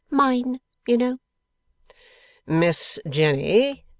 Mine, 0.09 0.61
you 0.87 0.97
know.' 0.97 1.19
'Miss 2.47 2.97
Jenny! 3.07 3.85